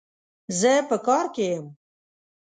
زه 0.59 0.73
په 0.89 0.97
کار 1.07 1.25
کي 1.35 1.45
يم 1.53 1.65